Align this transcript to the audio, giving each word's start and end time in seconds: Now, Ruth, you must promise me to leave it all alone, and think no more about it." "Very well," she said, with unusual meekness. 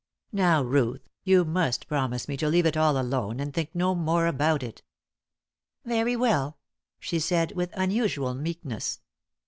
Now, 0.33 0.63
Ruth, 0.63 1.07
you 1.23 1.45
must 1.45 1.87
promise 1.87 2.27
me 2.27 2.35
to 2.37 2.47
leave 2.47 2.65
it 2.65 2.75
all 2.75 2.97
alone, 2.99 3.39
and 3.39 3.53
think 3.53 3.69
no 3.75 3.93
more 3.93 4.25
about 4.25 4.63
it." 4.63 4.81
"Very 5.85 6.15
well," 6.15 6.57
she 6.97 7.19
said, 7.19 7.51
with 7.51 7.69
unusual 7.75 8.33
meekness. 8.33 8.99